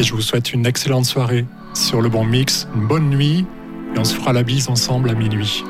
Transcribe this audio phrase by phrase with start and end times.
[0.00, 3.44] Et je vous souhaite une excellente soirée sur le bon mix, une bonne nuit,
[3.94, 5.62] et on se fera la bise ensemble à minuit.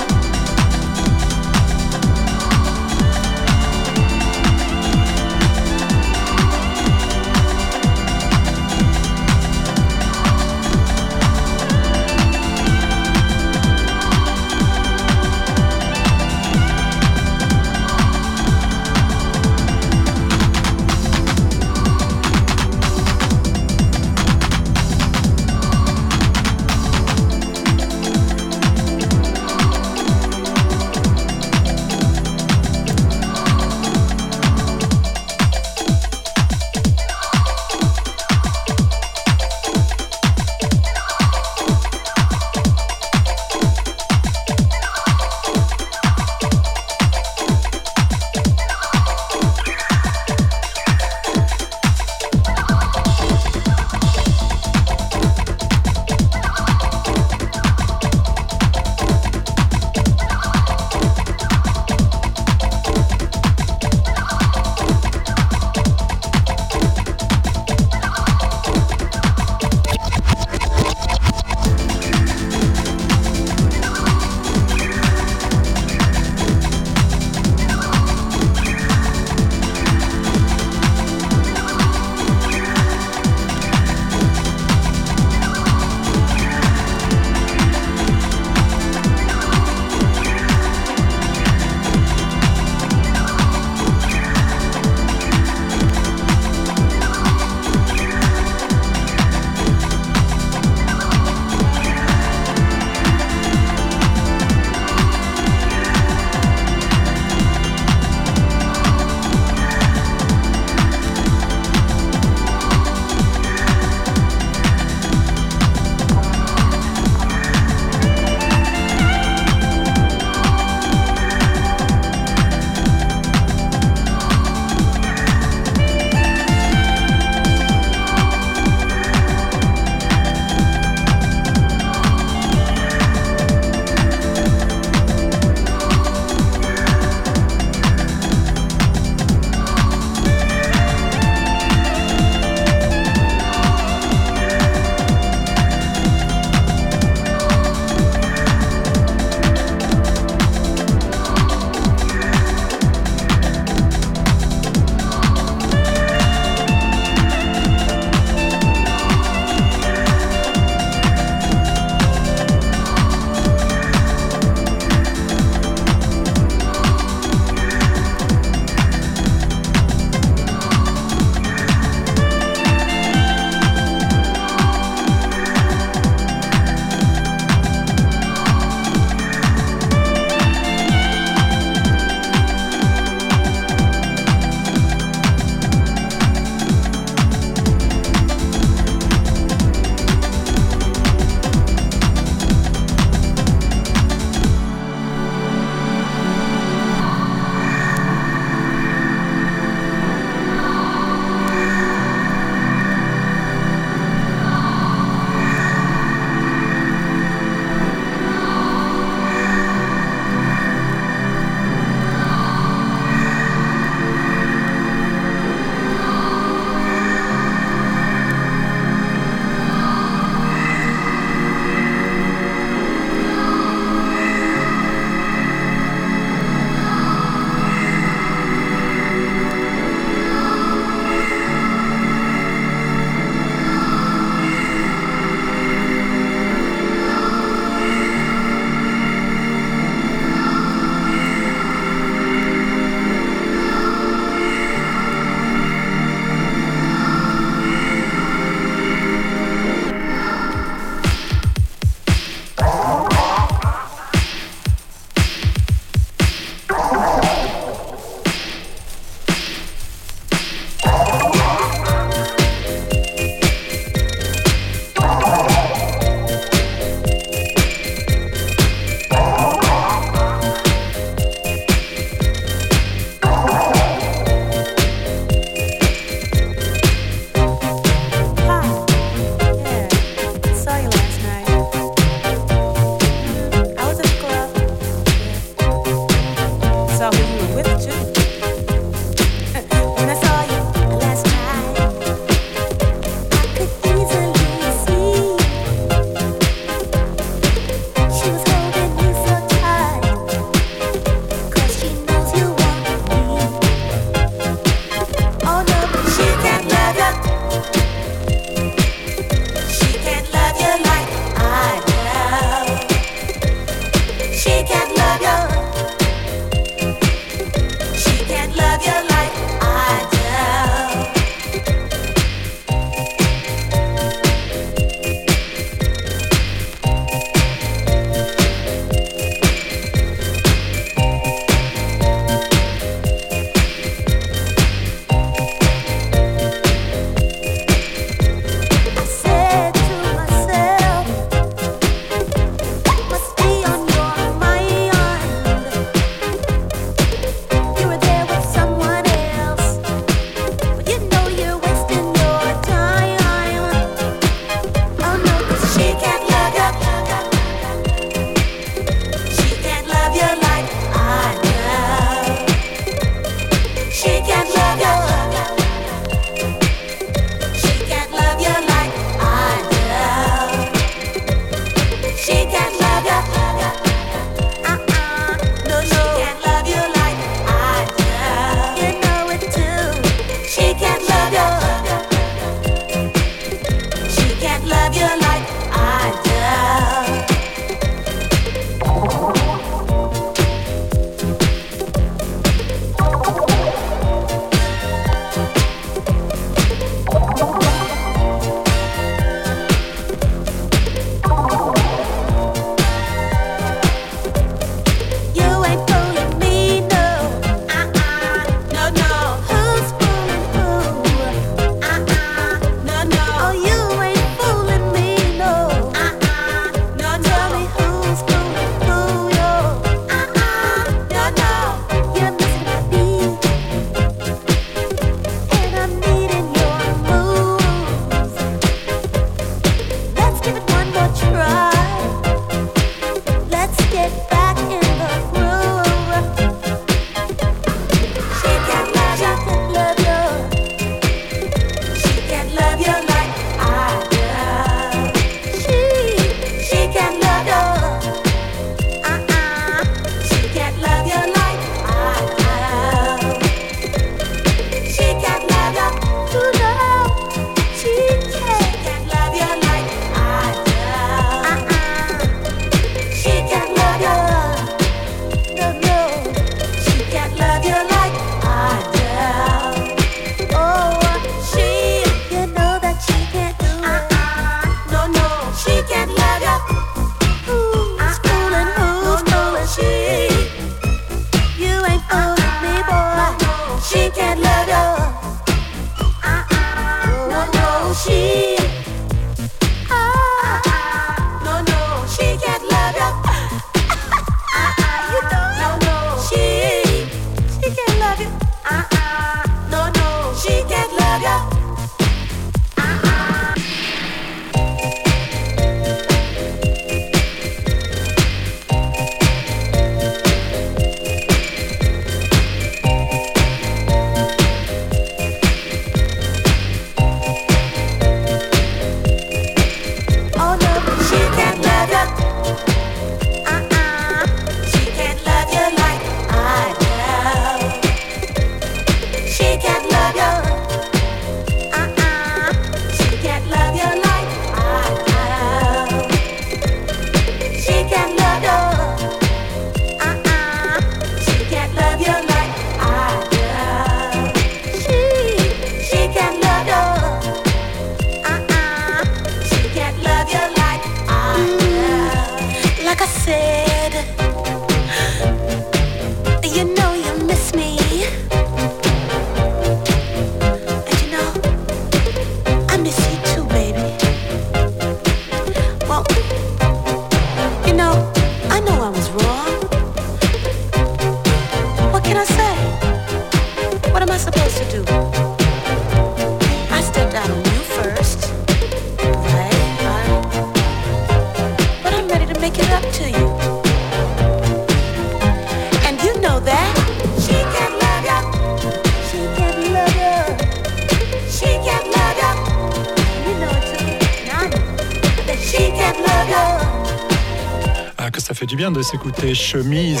[598.70, 600.00] De s'écouter Chemise,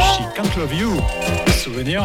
[0.00, 0.92] She Can't Love You.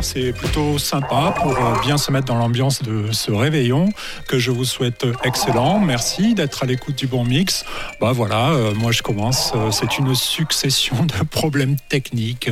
[0.01, 3.93] C'est plutôt sympa pour euh, bien se mettre dans l'ambiance de ce réveillon
[4.27, 5.79] que je vous souhaite excellent.
[5.79, 7.63] Merci d'être à l'écoute du bon mix.
[8.01, 9.51] Bah voilà, euh, moi je commence.
[9.55, 12.49] Euh, c'est une succession de problèmes techniques.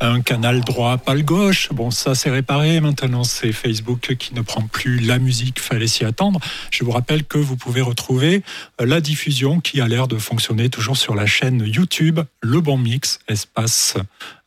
[0.00, 1.70] un canal droit, pas le gauche.
[1.72, 2.80] Bon, ça c'est réparé.
[2.80, 5.58] Maintenant, c'est Facebook qui ne prend plus la musique.
[5.58, 6.38] Fallait s'y attendre.
[6.70, 8.42] Je vous rappelle que vous pouvez retrouver
[8.78, 13.20] la diffusion qui a l'air de fonctionner toujours sur la chaîne YouTube Le Bon Mix,
[13.26, 13.96] espace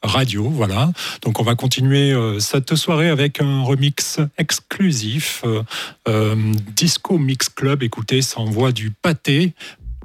[0.02, 0.50] radio.
[0.50, 0.92] Voilà.
[1.22, 5.42] Donc on va continuer euh, cette soirée avec un remix exclusif.
[5.46, 5.64] Euh,
[6.08, 6.36] euh,
[6.76, 9.54] Disco Mix Club, écoutez, ça envoie du pâté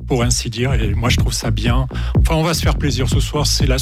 [0.08, 1.86] pour ainsi dire, et moi je trouve ça bien.
[2.18, 3.78] Enfin, on va se faire plaisir ce soir, c'est la,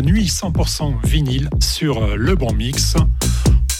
[0.00, 2.96] nuit 100% vinyle sur le bon mix.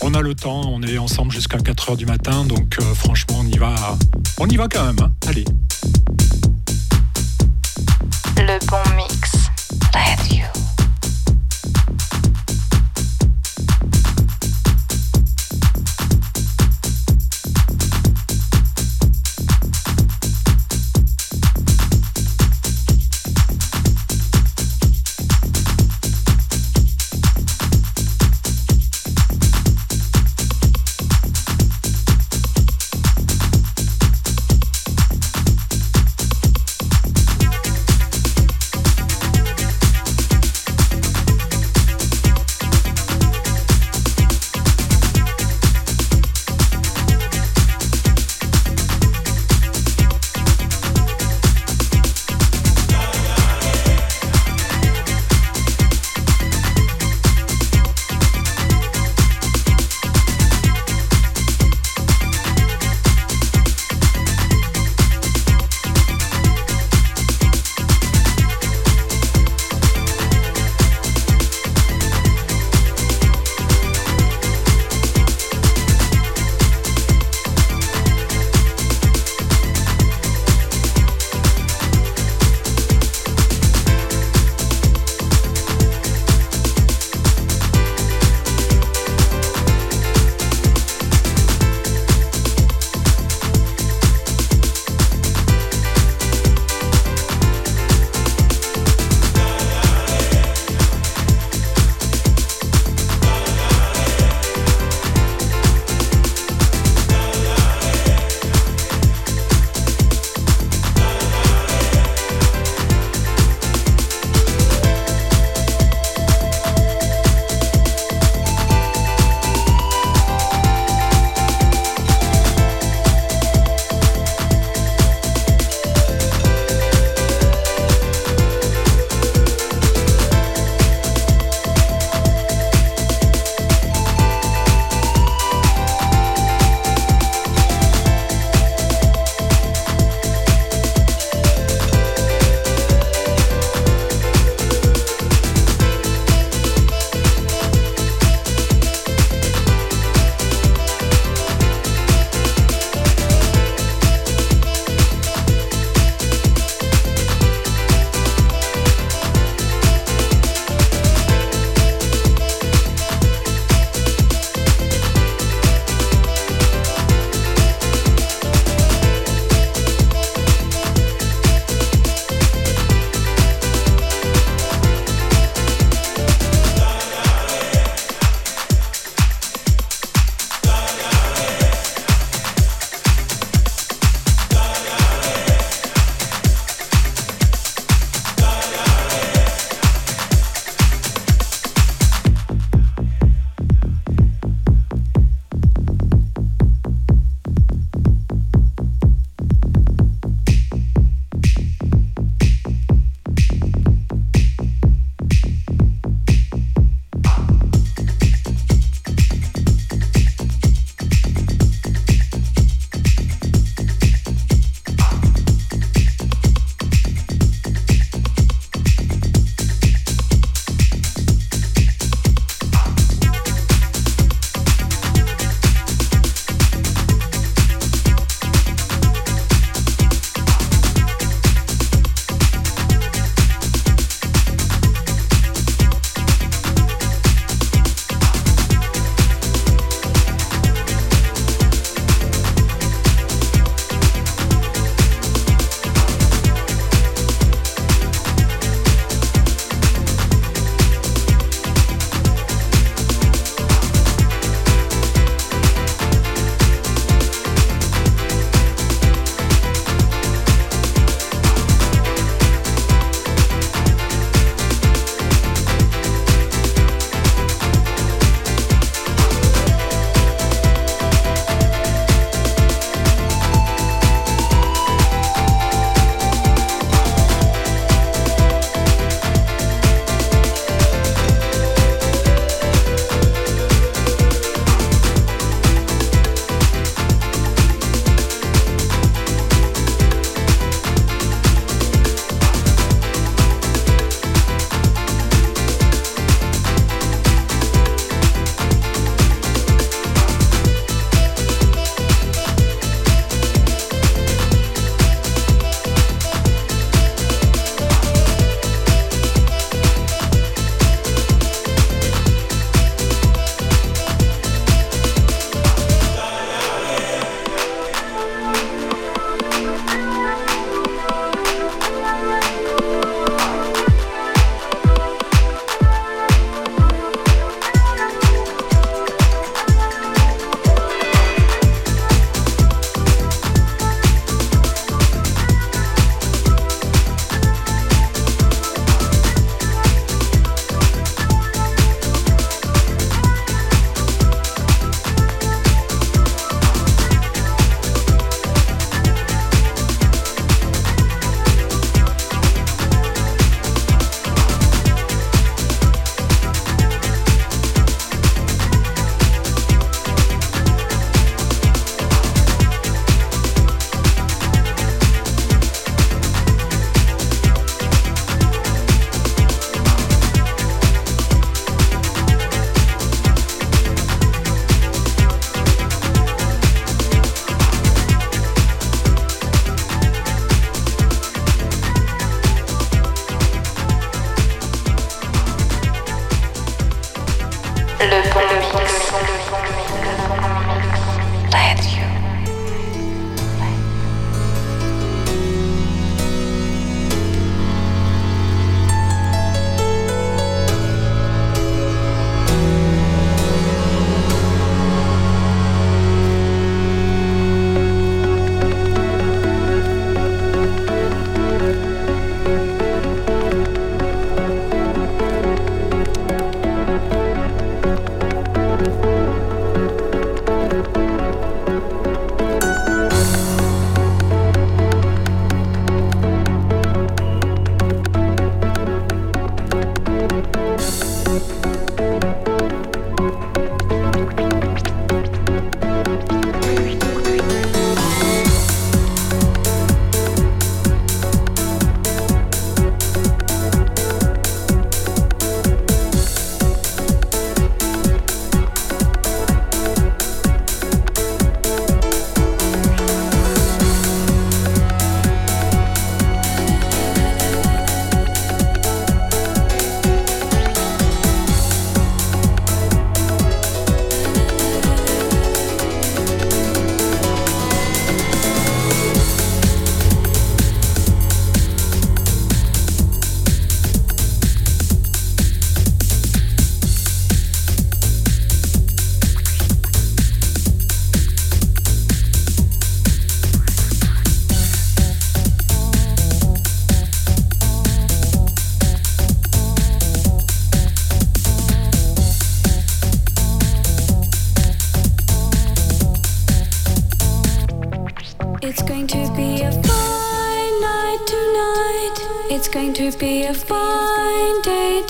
[0.03, 3.57] On a le temps, on est ensemble jusqu'à 4h du matin, donc franchement on y
[3.57, 3.75] va,
[4.39, 4.99] on y va quand même.
[5.01, 5.11] Hein.
[5.27, 5.45] Allez.
[8.37, 9.35] Le bon mix.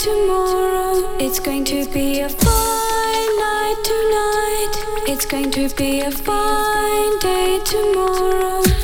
[0.05, 1.17] Tomorrow.
[1.19, 4.75] It's going to be a fine night tonight.
[5.09, 8.84] It's going to be a fine day tomorrow.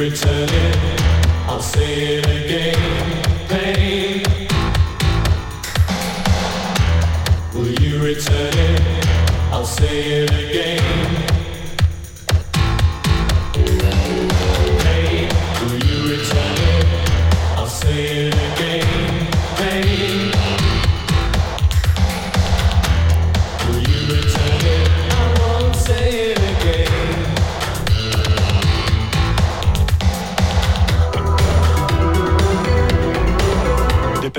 [0.00, 1.00] return it,
[1.46, 2.74] I'll say it again.
[3.48, 4.48] Pain.
[7.52, 9.04] Will you return it?
[9.52, 11.19] I'll say it again.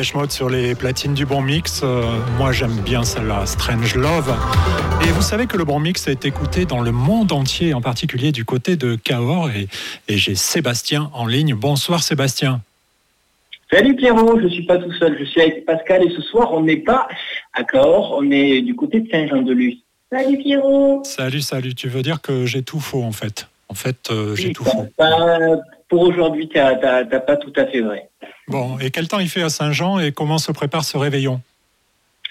[0.01, 1.81] Dépêche Mode sur les platines du Bon Mix.
[1.83, 2.01] Euh,
[2.39, 4.35] moi, j'aime bien celle-là, Strange Love.
[5.03, 8.31] Et vous savez que le Bon Mix est écouté dans le monde entier, en particulier
[8.31, 9.51] du côté de Cahors.
[9.51, 9.67] Et,
[10.07, 11.53] et j'ai Sébastien en ligne.
[11.53, 12.61] Bonsoir, Sébastien.
[13.71, 16.61] Salut Pierrot, je suis pas tout seul, je suis avec Pascal et ce soir on
[16.63, 17.07] n'est pas
[17.53, 19.75] à Cahors, on est du côté de Saint-Jean-de-Luz.
[20.11, 21.75] Salut Pierrot Salut, salut.
[21.75, 23.47] Tu veux dire que j'ai tout faux, en fait?
[23.69, 24.87] En fait, euh, j'ai tout faux.
[24.97, 25.37] pas-
[25.91, 28.07] Pour aujourd'hui, t'as- t'as pas tout à fait vrai.
[28.47, 31.41] Bon, et quel temps il fait à Saint-Jean et comment se prépare ce réveillon?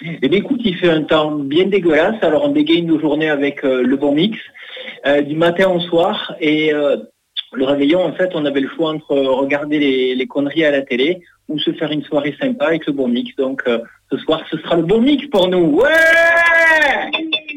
[0.02, 3.62] Eh bien écoute, il fait un temps bien dégueulasse, alors on dégaine nos journées avec
[3.62, 4.38] euh, le bon mix,
[5.06, 6.96] euh, du matin au soir, et euh,
[7.52, 10.70] le réveillon, en fait, on avait le choix entre euh, regarder les, les conneries à
[10.70, 13.34] la télé ou se faire une soirée sympa avec le bon mix.
[13.36, 15.80] Donc euh, ce soir, ce sera le bon mix pour nous.
[15.80, 15.90] Ouais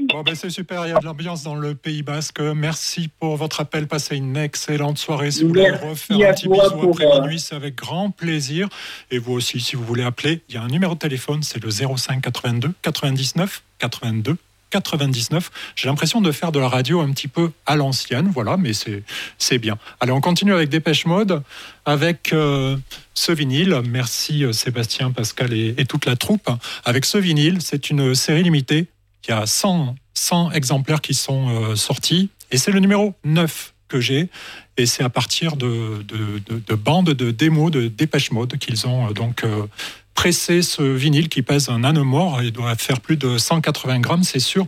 [0.09, 2.39] Bon, ben c'est super, il y a de l'ambiance dans le Pays Basque.
[2.39, 3.87] Merci pour votre appel.
[3.87, 5.31] Passez une excellente soirée.
[5.31, 8.69] Si vous voulez refaire un petit bisou après euh, minuit, c'est avec grand plaisir.
[9.09, 11.63] Et vous aussi, si vous voulez appeler, il y a un numéro de téléphone, c'est
[11.63, 14.37] le 05 82 99 82
[14.81, 15.51] 99.
[15.75, 19.57] J'ai l'impression de faire de la radio un petit peu à l'ancienne, voilà, mais c'est
[19.59, 19.77] bien.
[19.99, 21.43] Allez, on continue avec Dépêche Mode,
[21.85, 22.75] avec euh,
[23.13, 23.81] ce vinyle.
[23.87, 26.49] Merci euh, Sébastien, Pascal et, toute la troupe.
[26.85, 28.87] Avec ce vinyle, c'est une série limitée.
[29.27, 33.73] Il y a 100, 100 exemplaires qui sont euh, sortis et c'est le numéro 9
[33.87, 34.29] que j'ai.
[34.77, 38.87] Et c'est à partir de, de, de- de bandes de démos de Dépêche Mode qu'ils
[38.87, 39.45] ont donc
[40.13, 42.41] pressé ce vinyle qui pèse un âne mort.
[42.41, 44.67] Il doit faire plus de 180 grammes, c'est sûr.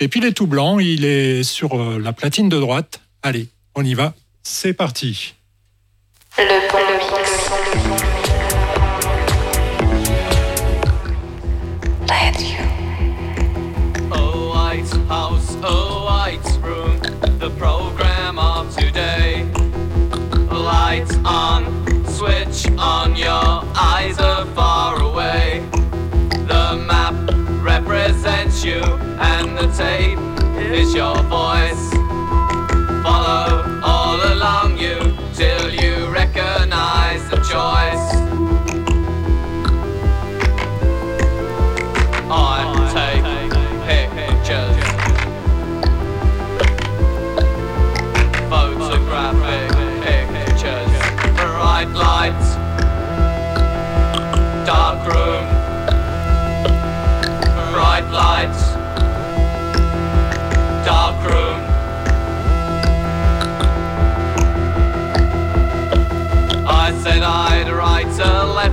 [0.00, 3.00] Et puis il est tout blanc, il est sur euh, la platine de droite.
[3.22, 5.34] Allez, on y va, c'est parti.
[30.80, 31.89] Is your voice.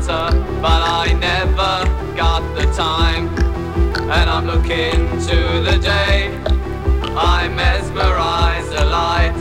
[0.08, 3.28] But I never got the time.
[4.10, 6.34] And I'm looking to the day
[7.18, 9.36] I mesmerize the light.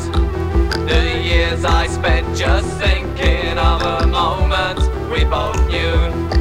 [0.88, 6.35] The years I spent just thinking of a moment we both knew.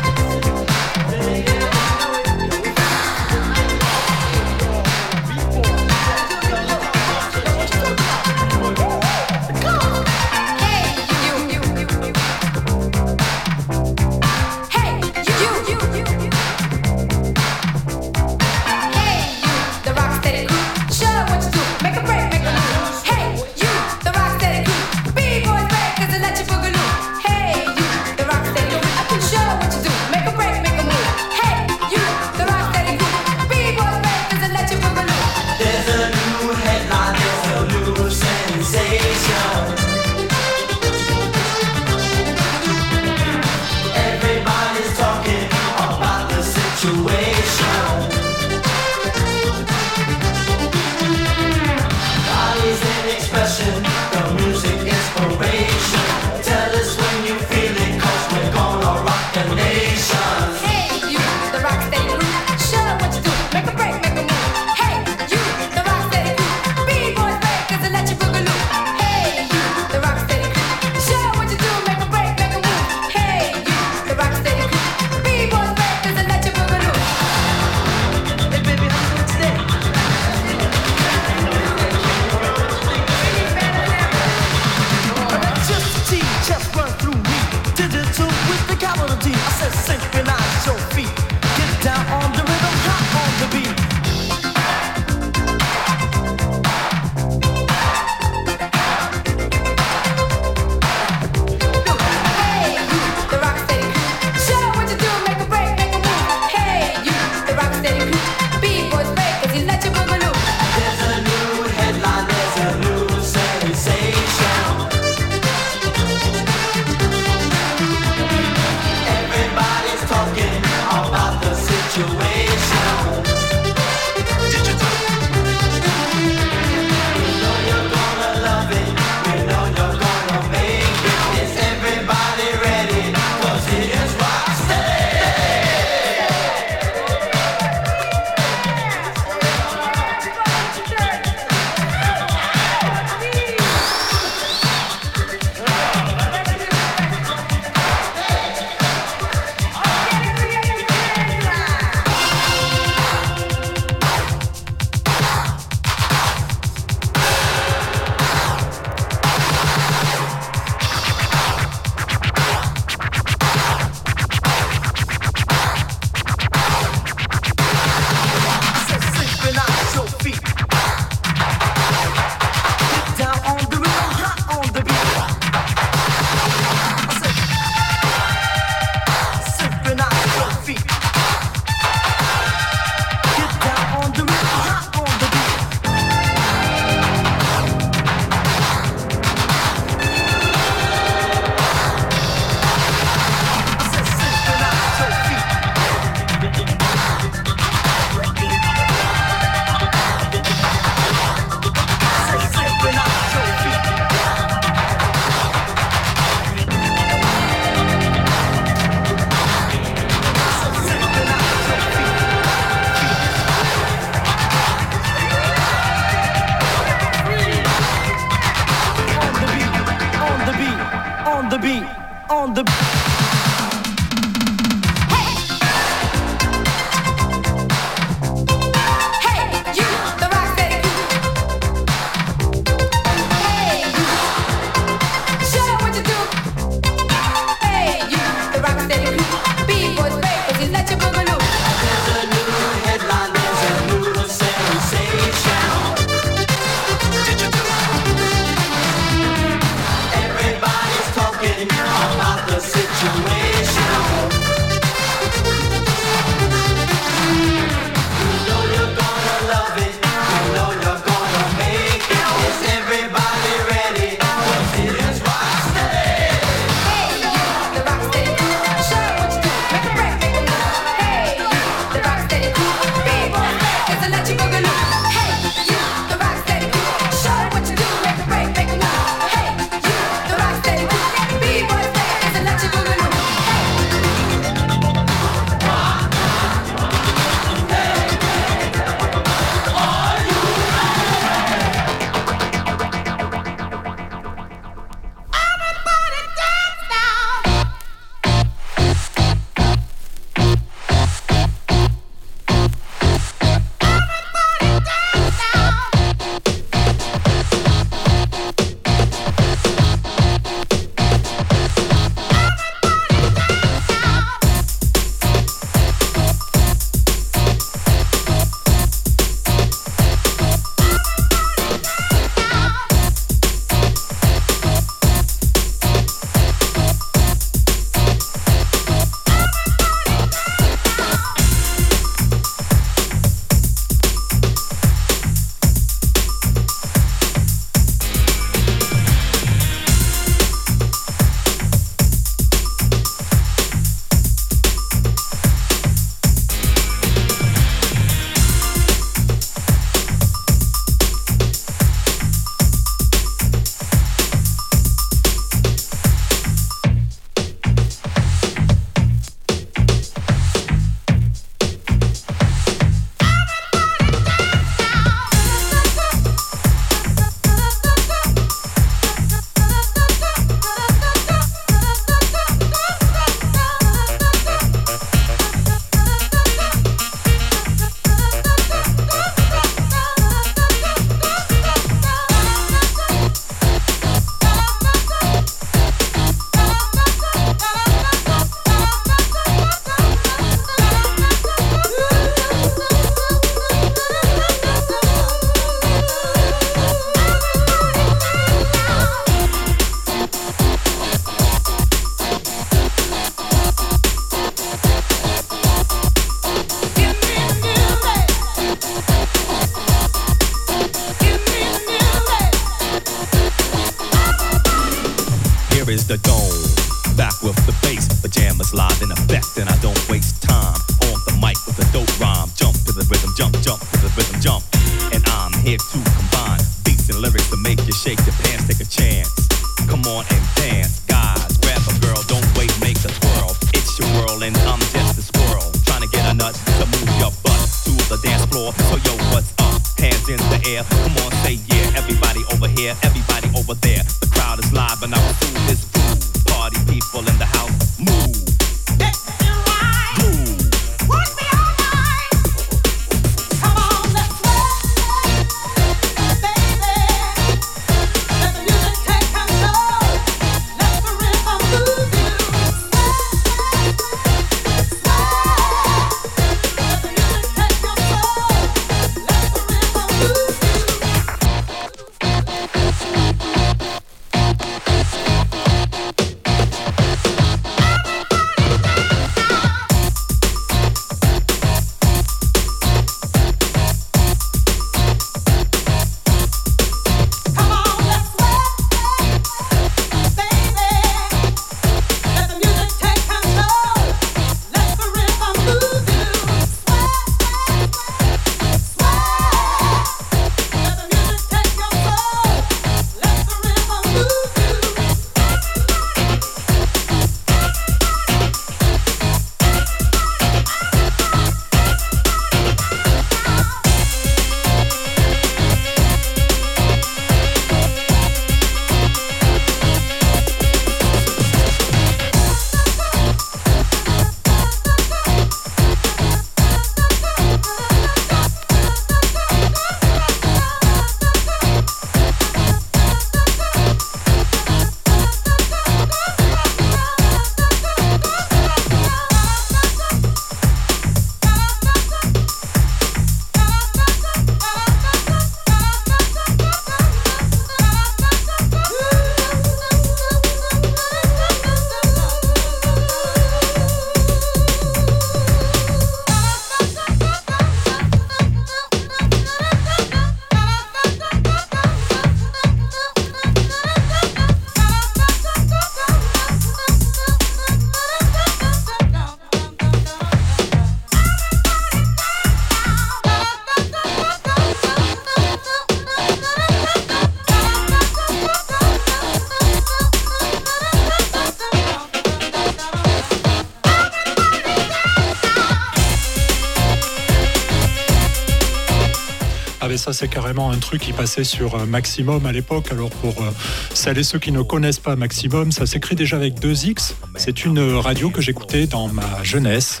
[590.12, 592.92] C'est carrément un truc qui passait sur euh, Maximum à l'époque.
[592.92, 593.50] Alors pour euh,
[593.94, 597.14] celles et ceux qui ne connaissent pas Maximum, ça s'écrit déjà avec deux X.
[597.42, 600.00] C'est une radio que j'écoutais dans ma jeunesse,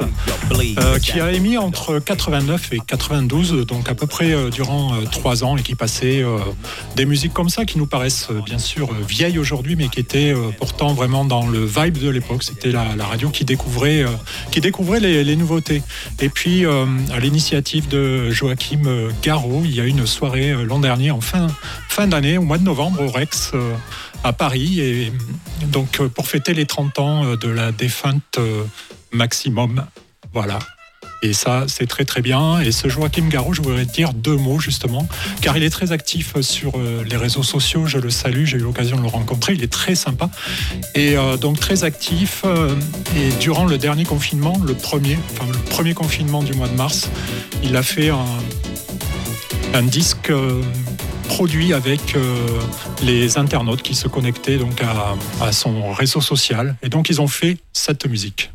[0.52, 5.06] euh, qui a émis entre 89 et 92, donc à peu près euh, durant euh,
[5.10, 6.22] trois ans, et qui passait
[6.96, 10.92] des musiques comme ça qui nous paraissent bien sûr vieilles aujourd'hui, mais qui étaient pourtant
[10.92, 12.42] vraiment dans le vibe de l'époque.
[12.42, 14.04] C'était la, radio qui découvrait,
[14.50, 15.82] qui découvrait les, nouveautés.
[16.20, 18.82] Et puis, à l'initiative de Joachim
[19.22, 21.48] Garraud, il y a eu une soirée l'an dernier, en fin,
[22.06, 23.52] d'année, au mois de novembre, au Rex,
[24.24, 24.80] à Paris.
[24.80, 25.12] Et
[25.66, 28.64] donc, euh, pour fêter les 30 ans euh, de la défunte euh,
[29.12, 29.86] Maximum.
[30.32, 30.58] Voilà.
[31.22, 32.60] Et ça, c'est très très bien.
[32.60, 35.06] Et ce Joachim Garraud, je voudrais dire deux mots justement,
[35.42, 37.84] car il est très actif sur les réseaux sociaux.
[37.84, 39.52] Je le salue, j'ai eu l'occasion de le rencontrer.
[39.52, 40.30] Il est très sympa
[40.94, 42.42] et donc très actif.
[43.18, 47.10] et durant le dernier confinement, le premier, enfin le premier confinement du mois de mars,
[47.62, 48.08] il a fait
[49.74, 50.32] un, disque
[51.30, 52.58] produit avec euh,
[53.02, 55.14] les internautes qui se connectaient donc à,
[55.46, 56.74] à son réseau social.
[56.82, 58.50] Et donc ils ont fait cette musique.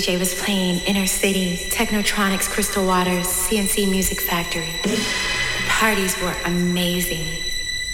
[0.00, 4.72] DJ was playing Inner City, Technotronics, Crystal Waters, CNC Music Factory.
[4.82, 4.98] The
[5.68, 7.26] parties were amazing.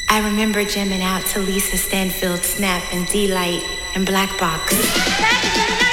[0.09, 3.65] I remember jamming out to Lisa Stanfield, Snap, and D-Light,
[3.97, 5.86] and Black Box.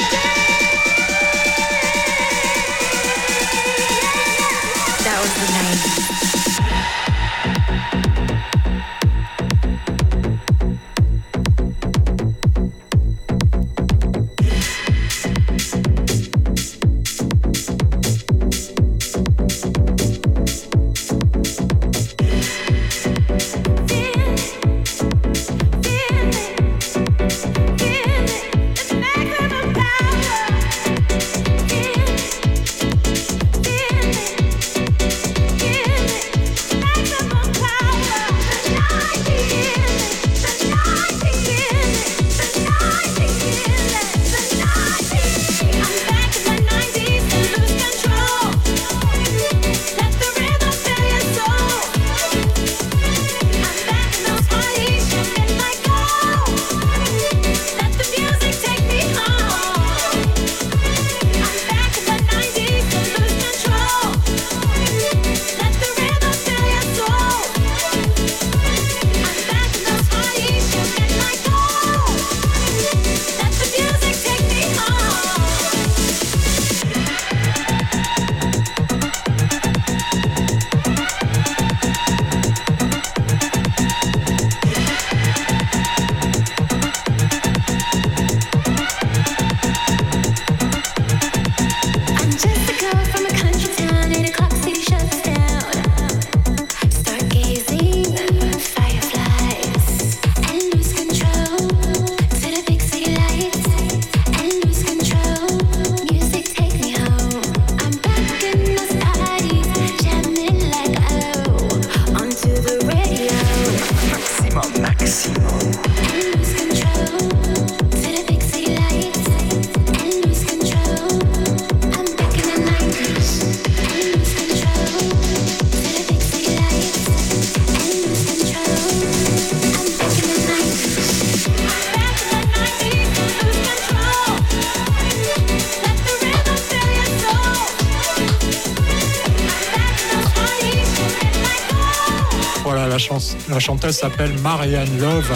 [143.49, 145.31] La, chanteuse s'appelle Marianne Love.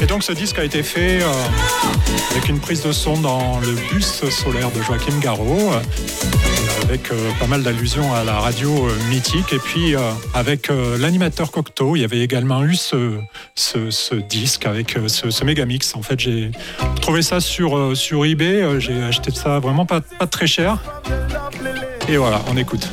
[0.00, 1.26] Et donc ce disque a été fait euh,
[2.30, 5.80] avec une prise de son dans le bus solaire de Joachim Garraud, euh,
[6.82, 9.52] avec euh, pas mal d'allusions à la radio mythique.
[9.52, 9.94] Et puis
[10.34, 10.68] avec
[10.98, 15.94] l'animateur Cocteau, il y avait également eu ce, disque avec ce, ce méga mix.
[15.94, 16.50] En fait, j'ai
[17.00, 18.80] trouvé ça sur, sur eBay.
[18.80, 20.78] J'ai acheté ça vraiment pas très cher.
[22.08, 22.88] Et voilà, on écoute.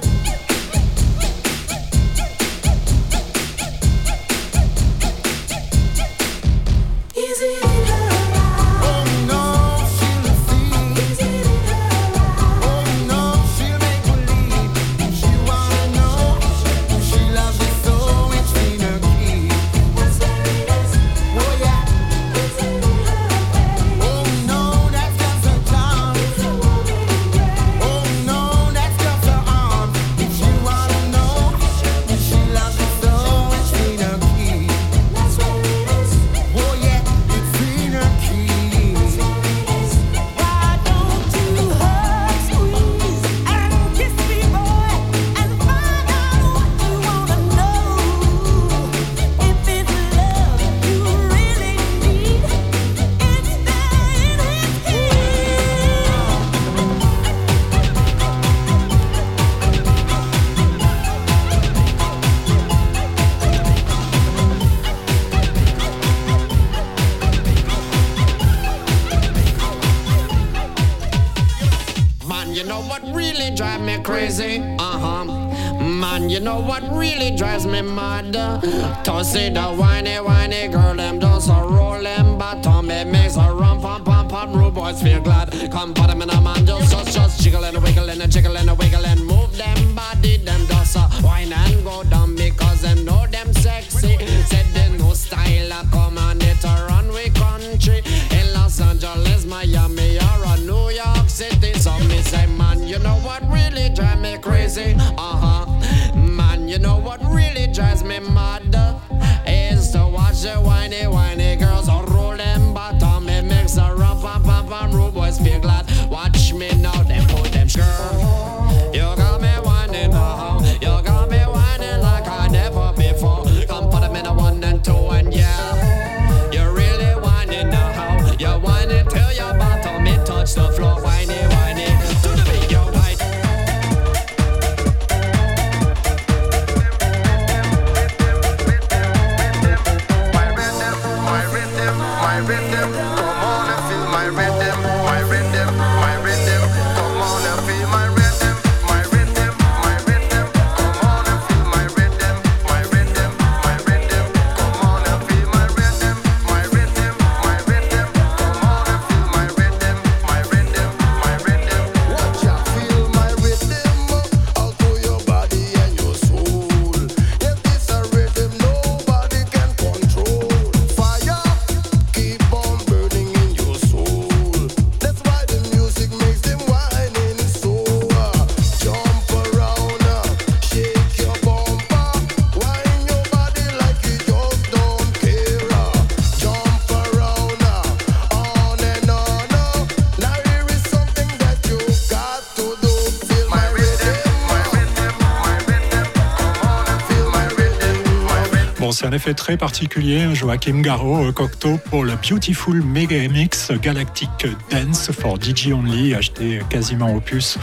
[198.96, 204.30] C'est un effet très particulier, hein, Joachim Garraud, Cocteau, pour le Beautiful Mega Mix Galactic
[204.72, 207.58] Dance for DJ Only, acheté quasiment opus.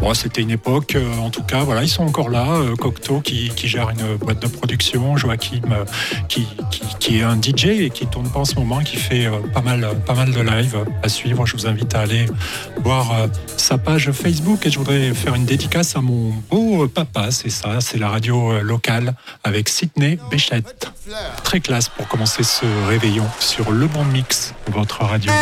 [0.00, 2.46] Bon, c'était une époque, euh, en tout cas, voilà, ils sont encore là.
[2.52, 5.84] euh, Cocteau qui, qui gère une boîte de production, Joachim euh,
[6.28, 9.28] qui, qui, qui est un DJ et qui tourne pas en ce moment, qui fait
[9.52, 11.46] pas mal, pas mal de live à suivre.
[11.46, 12.26] Je vous invite à aller
[12.84, 13.12] voir
[13.56, 17.80] sa page Facebook et je voudrais faire une dédicace à mon beau papa, c'est ça,
[17.80, 20.75] c'est la radio locale avec Sydney Béchette.
[21.44, 25.32] Très classe pour commencer ce réveillon sur le bon mix, votre radio.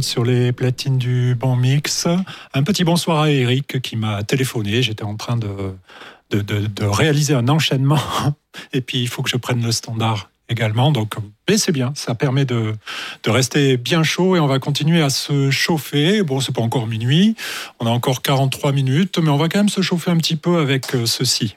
[0.00, 2.06] Sur les platines du Bon Mix.
[2.54, 4.80] Un petit bonsoir à Eric qui m'a téléphoné.
[4.80, 5.48] J'étais en train de,
[6.30, 7.98] de, de, de, réaliser un enchaînement.
[8.72, 10.92] Et puis, il faut que je prenne le standard également.
[10.92, 11.14] Donc,
[11.48, 12.74] mais c'est bien, ça permet de,
[13.24, 16.22] de, rester bien chaud et on va continuer à se chauffer.
[16.22, 17.34] Bon, c'est pas encore minuit,
[17.80, 20.58] on a encore 43 minutes, mais on va quand même se chauffer un petit peu
[20.58, 21.56] avec euh, ceci.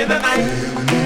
[0.00, 0.99] in the night.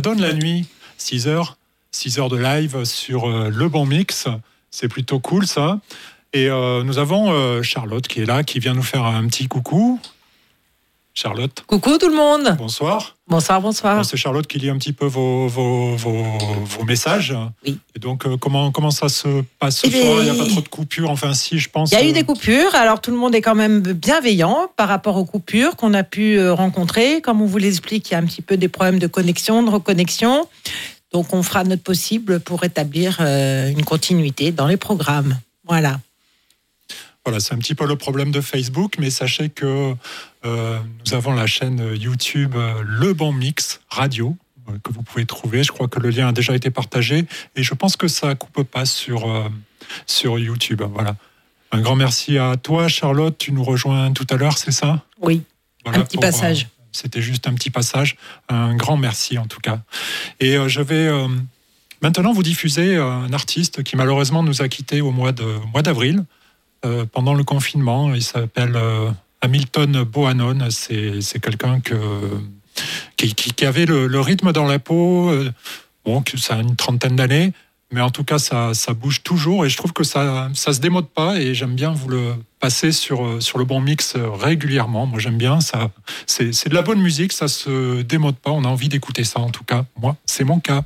[0.00, 0.66] donne la nuit.
[0.98, 1.56] 6 heures,
[1.92, 4.28] 6 heures de live sur euh, le bon mix.
[4.70, 5.80] C'est plutôt cool ça.
[6.32, 9.48] Et euh, nous avons euh, Charlotte qui est là, qui vient nous faire un petit
[9.48, 10.00] coucou.
[11.20, 11.64] Charlotte.
[11.66, 12.56] Coucou tout le monde.
[12.56, 13.16] Bonsoir.
[13.28, 14.04] Bonsoir, bonsoir.
[14.06, 17.36] C'est Charlotte qui lit un petit peu vos, vos, vos, messages.
[17.66, 17.78] Oui.
[17.94, 20.68] Et donc, euh, comment, comment ça se passe eh Il n'y a pas trop de
[20.68, 21.92] coupures, enfin si, je pense.
[21.92, 24.70] Il y a eu euh, des coupures, alors tout le monde est quand même bienveillant
[24.76, 27.20] par rapport aux coupures qu'on a pu euh, rencontrer.
[27.20, 29.68] Comme on vous l'explique, il y a un petit peu des problèmes de connexion, de
[29.68, 30.48] reconnexion.
[31.12, 35.38] Donc, on fera notre possible pour rétablir une continuité dans les programmes.
[35.68, 35.98] Voilà.
[37.24, 39.94] Voilà, c'est un petit peu le problème de Facebook, mais sachez que
[40.46, 44.36] euh, nous avons la chaîne YouTube euh, Le Bon Mix Radio
[44.68, 45.62] euh, que vous pouvez trouver.
[45.62, 47.26] Je crois que le lien a déjà été partagé
[47.56, 49.50] et je pense que ça coupe pas sur,
[50.06, 50.82] sur YouTube.
[50.94, 51.16] Voilà.
[51.72, 53.36] Un grand merci à toi, Charlotte.
[53.36, 55.04] Tu nous rejoins tout à l'heure, c'est ça?
[55.20, 55.42] Oui.
[55.84, 56.68] Voilà, un petit passage.
[56.90, 58.16] C'était juste un petit passage.
[58.48, 59.80] Un grand merci en tout cas.
[60.40, 61.08] Et je vais
[62.02, 66.24] maintenant vous diffuser un artiste qui malheureusement nous a quittés au mois d'avril
[66.84, 68.14] euh, pendant le confinement.
[68.14, 69.10] Il s'appelle euh,
[69.42, 70.58] Hamilton Bohannon.
[70.70, 71.94] C'est quelqu'un que
[73.16, 75.28] qui, qui- avait le, rythme dans la peau.
[75.30, 75.52] euh,
[76.04, 77.52] bon, ça a une trentaine d'années.
[77.92, 80.80] Mais en tout cas, ça, ça bouge toujours et je trouve que ça ça se
[80.80, 85.06] démode pas et j'aime bien vous le passer sur, sur le bon mix régulièrement.
[85.06, 85.90] Moi, j'aime bien ça.
[86.26, 88.52] C'est de la bonne musique, ça se démode pas.
[88.52, 89.84] On a envie d'écouter ça en tout cas.
[90.00, 90.84] Moi, c'est mon cas.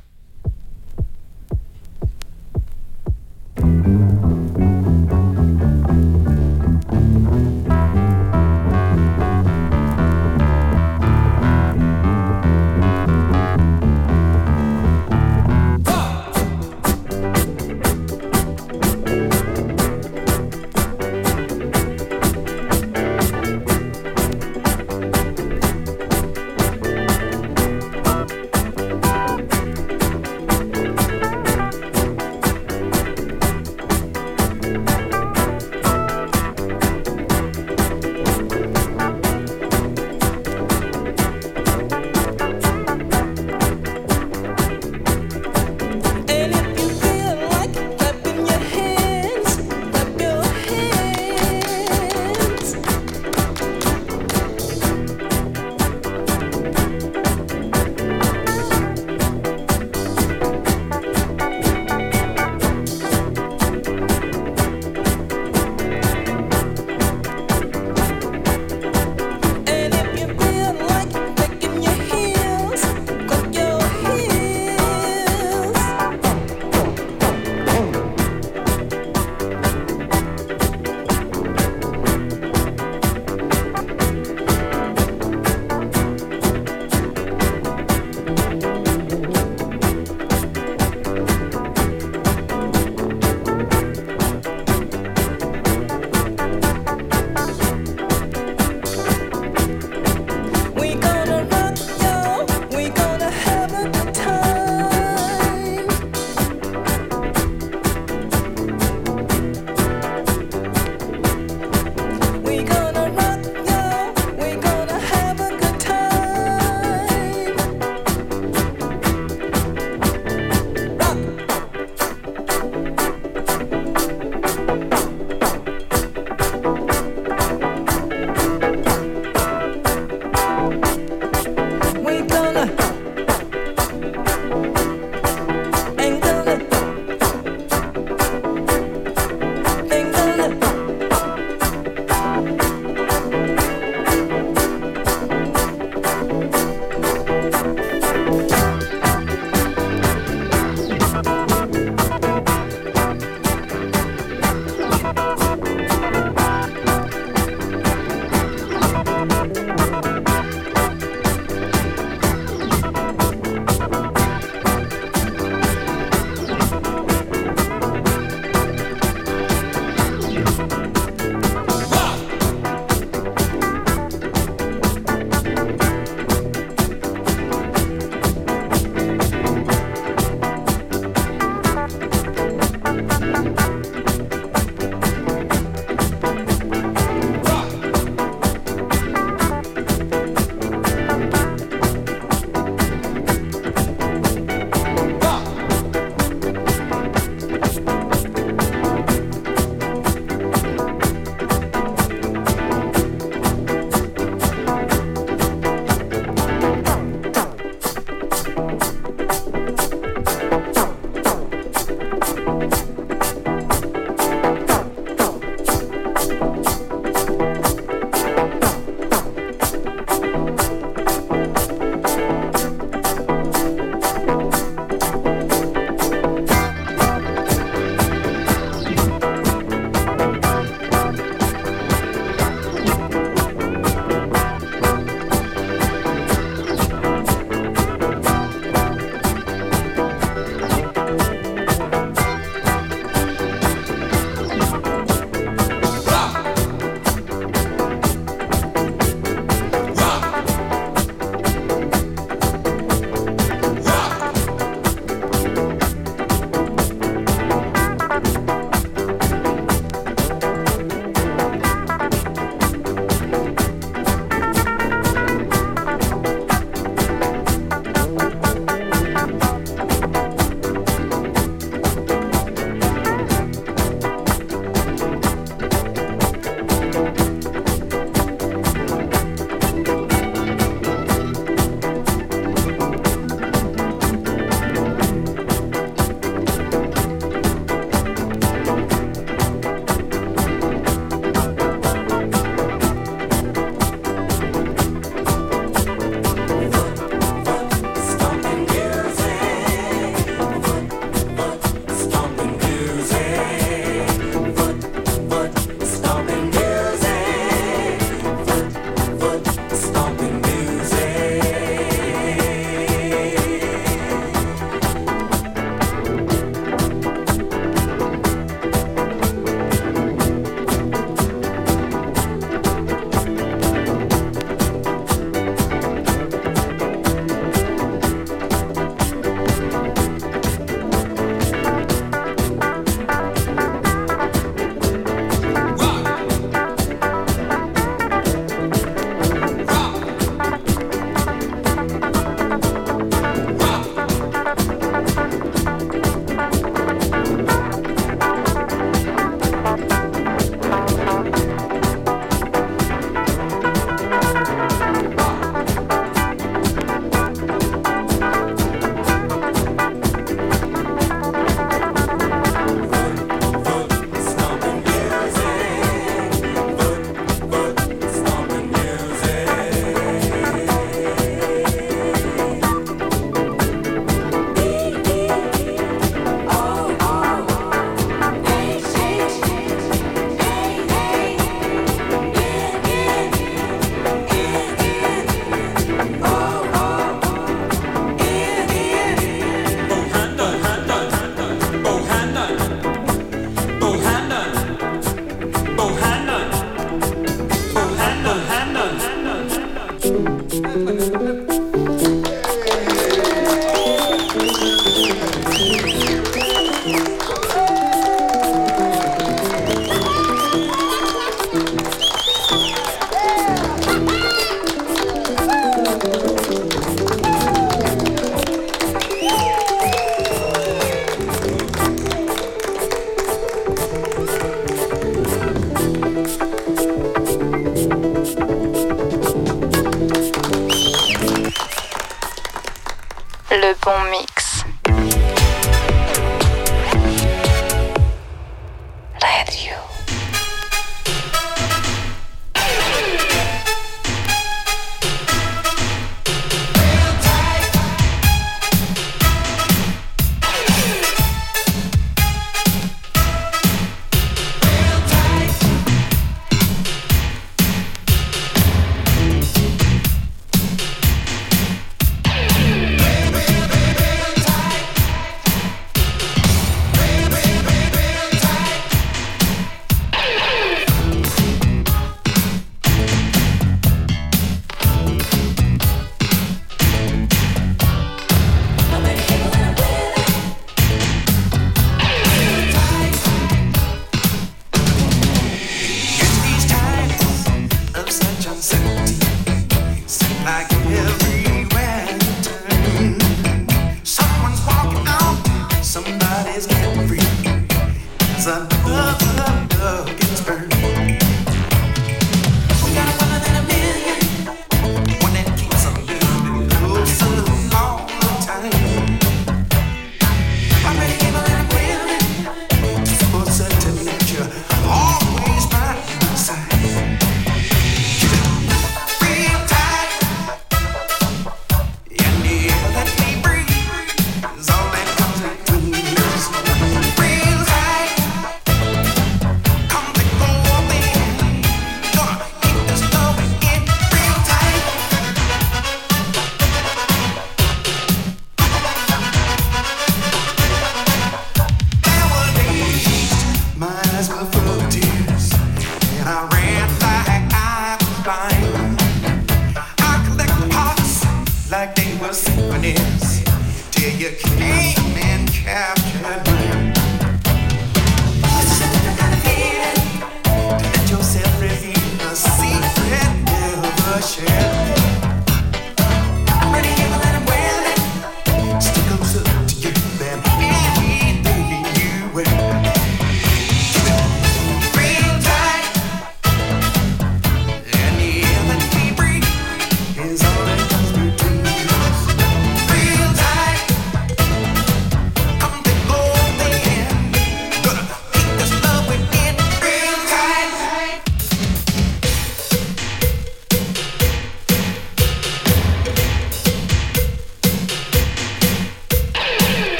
[433.85, 434.24] for me.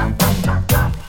[0.00, 0.99] Bum, bum, bum, bum.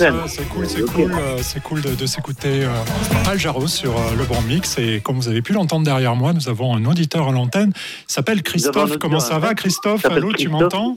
[0.00, 4.16] Ah, c'est cool, c'est cool, euh, c'est cool de, s'écouter euh, Al Jarreau sur euh,
[4.16, 4.78] le Bon Mix.
[4.78, 7.72] Et comme vous avez pu l'entendre derrière moi, nous avons un auditeur à l'antenne.
[8.06, 8.96] s'appelle Christophe.
[8.98, 10.06] Comment ça va, Christophe?
[10.06, 10.96] Allô, tu m'entends?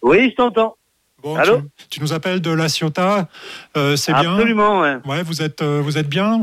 [0.00, 0.76] Oui, je t'entends.
[1.22, 1.60] Bon, Allô?
[1.90, 3.28] tu, nous appelles de La Ciotat.
[3.74, 4.34] C'est bien?
[4.34, 5.22] Absolument, ouais.
[5.22, 6.42] vous êtes, vous êtes bien?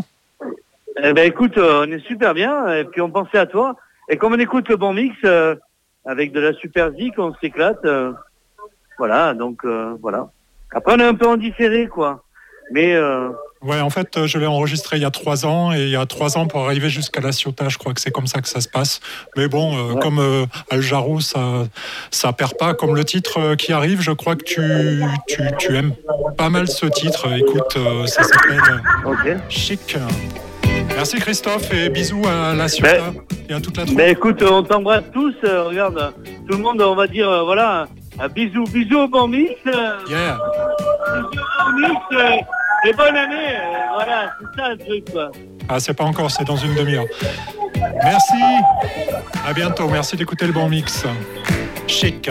[1.04, 2.72] Eh ben, écoute, on est super bien.
[2.76, 3.76] Et puis on pensait à toi.
[4.10, 5.16] Et comme on écoute le Bon Mix
[6.06, 7.84] avec de la super zik, on s'éclate.
[9.00, 9.66] Voilà, donc
[10.02, 10.30] voilà.
[10.74, 12.24] Après, on est un peu en différé, quoi.
[12.72, 13.30] Mais euh,
[13.64, 15.96] Ouais, en fait, euh, je l'ai enregistré il y a trois ans et il y
[15.96, 18.50] a trois ans pour arriver jusqu'à la Ciotat, je crois que c'est comme ça que
[18.50, 19.00] ça se passe.
[19.38, 21.40] Mais bon, euh, comme euh, Al Jarreau, ça,
[22.12, 22.74] ça perd pas.
[22.74, 25.94] Comme le titre qui arrive, je crois que tu, tu, tu aimes
[26.38, 27.30] pas mal ce titre.
[27.38, 29.96] Écoute, ça s'appelle Chic.
[30.96, 33.14] Merci Christophe et bisous à la Ciotat
[33.48, 33.98] et à toute la troupe.
[33.98, 35.36] ben, écoute, on t'embrasse tous.
[35.42, 36.14] regarde,
[36.50, 37.88] tout le monde, on va dire, voilà,
[38.20, 39.52] un bisou, bisous au bon mix.
[39.66, 40.38] Yeah.
[41.14, 42.02] bisous au bon mix.
[42.14, 43.36] euh, et bonne année.
[43.36, 45.32] euh, voilà, c'est ça le truc, quoi.
[45.70, 47.06] Ah, c'est pas encore, c'est dans une demi-heure.
[48.04, 48.34] Merci.
[49.48, 49.88] À bientôt.
[49.88, 51.06] Merci d'écouter le bon mix.
[51.88, 52.30] Chic.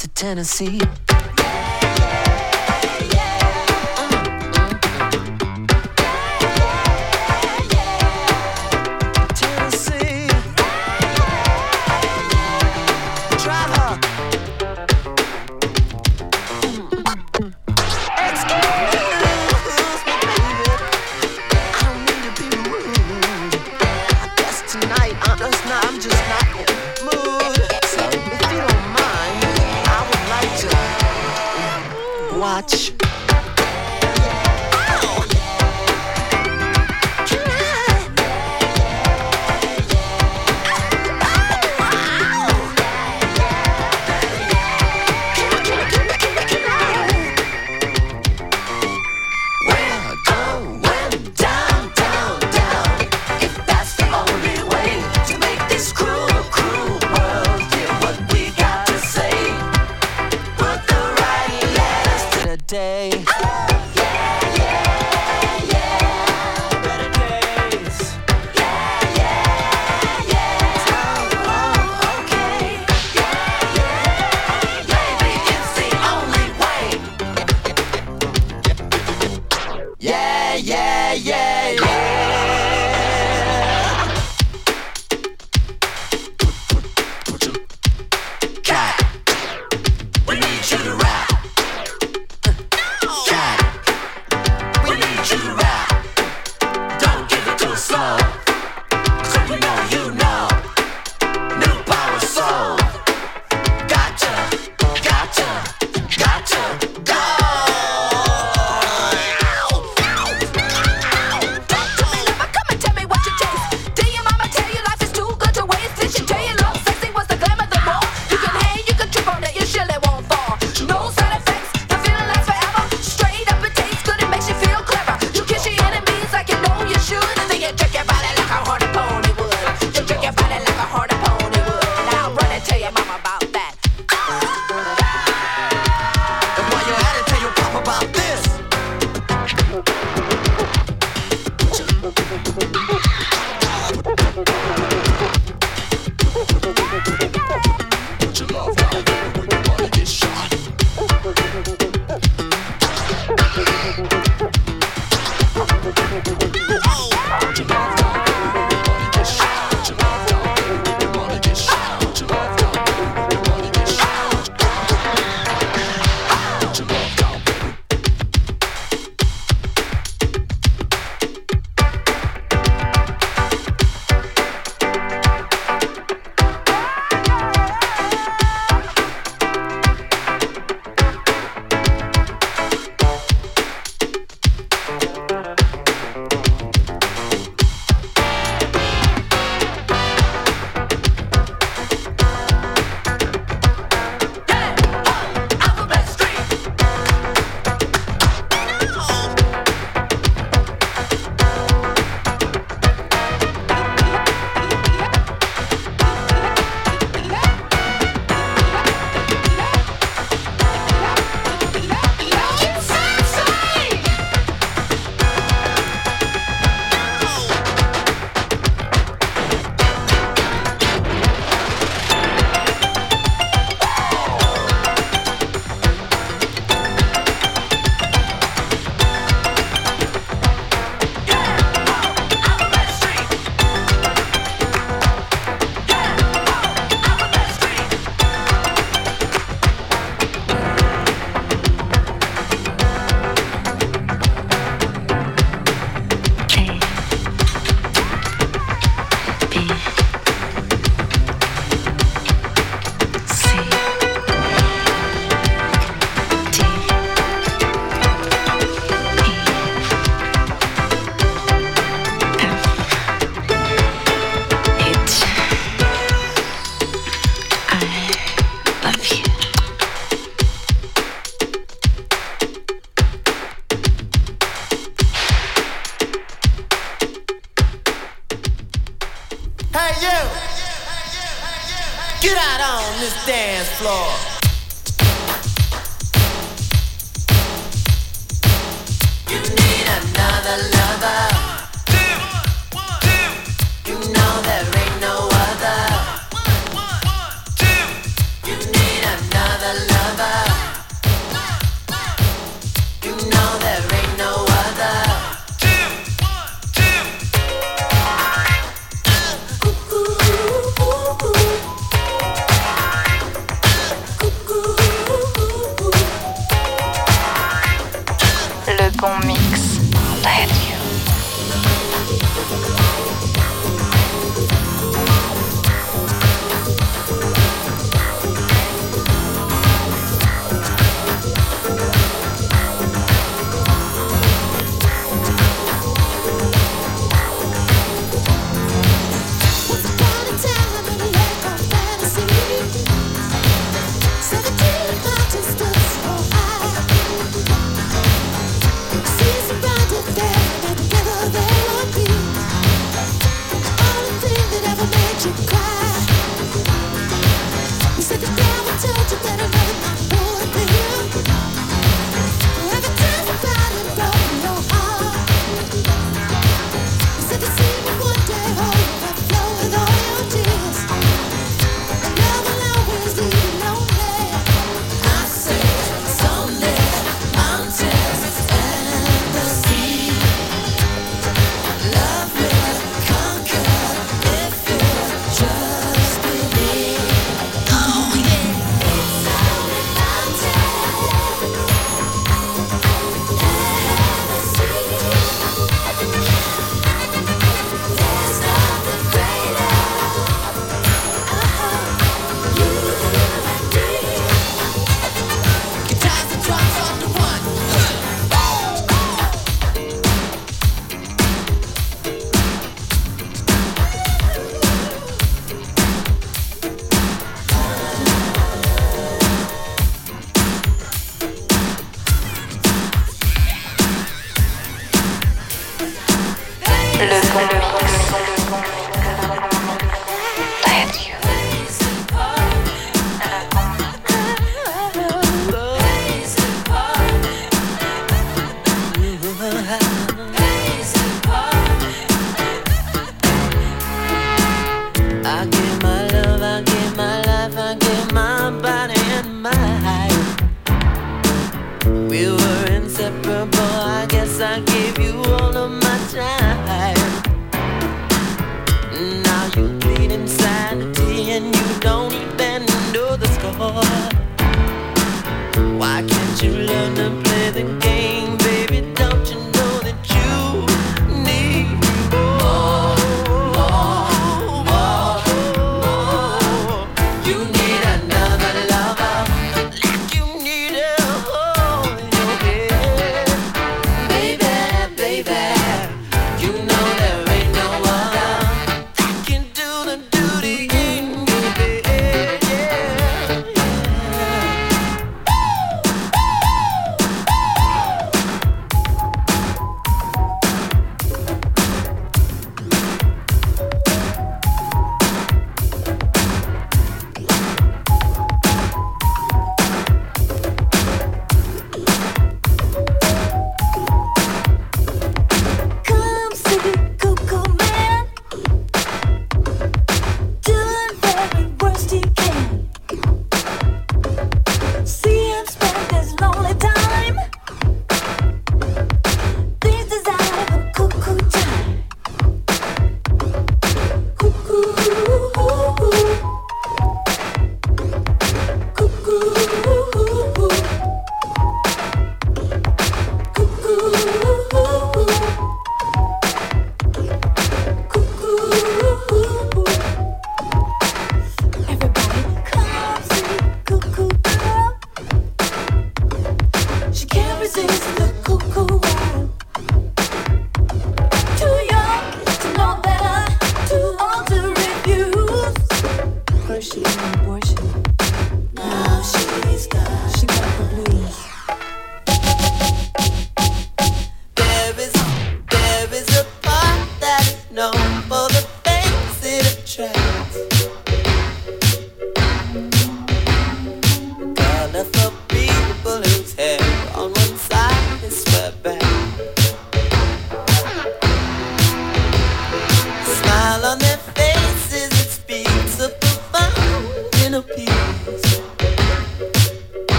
[0.00, 1.09] To Tennessee.